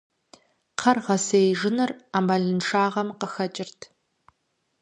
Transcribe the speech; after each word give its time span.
Кхъэр 0.77 0.97
гъэсеижыныр 1.05 1.91
Ӏэмалыншагъэм 2.09 3.09
къыхэкӀырт. 3.19 3.79